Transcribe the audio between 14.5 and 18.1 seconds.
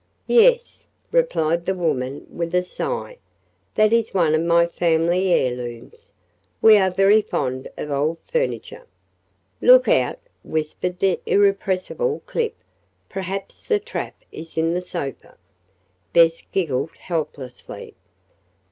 in the sofa!" Bess giggled helplessly.